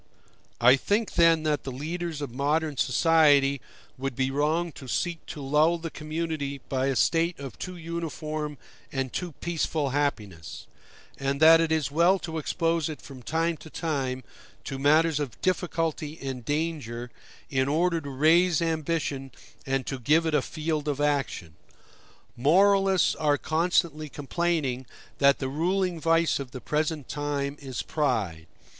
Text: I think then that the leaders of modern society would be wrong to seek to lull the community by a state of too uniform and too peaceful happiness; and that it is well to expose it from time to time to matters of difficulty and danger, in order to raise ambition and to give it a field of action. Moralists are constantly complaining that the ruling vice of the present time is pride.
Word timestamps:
I 0.59 0.77
think 0.77 1.11
then 1.13 1.43
that 1.43 1.63
the 1.63 1.71
leaders 1.71 2.23
of 2.23 2.31
modern 2.31 2.75
society 2.75 3.61
would 3.99 4.15
be 4.15 4.31
wrong 4.31 4.71
to 4.71 4.87
seek 4.87 5.23
to 5.27 5.43
lull 5.43 5.77
the 5.77 5.91
community 5.91 6.59
by 6.69 6.87
a 6.87 6.95
state 6.95 7.37
of 7.39 7.59
too 7.59 7.75
uniform 7.77 8.57
and 8.91 9.13
too 9.13 9.33
peaceful 9.33 9.91
happiness; 9.91 10.65
and 11.19 11.39
that 11.39 11.61
it 11.61 11.71
is 11.71 11.91
well 11.91 12.17
to 12.17 12.39
expose 12.39 12.89
it 12.89 12.99
from 12.99 13.21
time 13.21 13.57
to 13.57 13.69
time 13.69 14.23
to 14.63 14.79
matters 14.79 15.19
of 15.19 15.39
difficulty 15.39 16.17
and 16.19 16.45
danger, 16.45 17.11
in 17.51 17.67
order 17.67 18.01
to 18.01 18.09
raise 18.09 18.59
ambition 18.59 19.31
and 19.67 19.85
to 19.85 19.99
give 19.99 20.25
it 20.25 20.33
a 20.33 20.41
field 20.41 20.87
of 20.87 20.99
action. 20.99 21.53
Moralists 22.35 23.13
are 23.13 23.37
constantly 23.37 24.09
complaining 24.09 24.87
that 25.19 25.37
the 25.37 25.47
ruling 25.47 25.99
vice 26.01 26.39
of 26.39 26.49
the 26.49 26.59
present 26.59 27.07
time 27.07 27.55
is 27.59 27.83
pride. 27.83 28.47